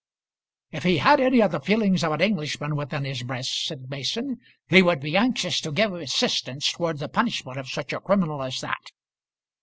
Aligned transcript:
"If 0.71 0.81
he 0.81 0.97
had 0.97 1.19
any 1.19 1.41
of 1.43 1.51
the 1.51 1.59
feelings 1.59 2.03
of 2.03 2.11
an 2.11 2.21
Englishman 2.21 2.75
within 2.75 3.05
his 3.05 3.21
breast," 3.21 3.67
said 3.67 3.87
Mason, 3.91 4.39
"he 4.67 4.81
would 4.81 4.99
be 4.99 5.15
anxious 5.15 5.61
to 5.61 5.71
give 5.71 5.93
assistance 5.93 6.71
towards 6.71 7.01
the 7.01 7.07
punishment 7.07 7.59
of 7.59 7.67
such 7.69 7.93
a 7.93 7.99
criminal 8.01 8.41
as 8.41 8.61
that." 8.61 8.89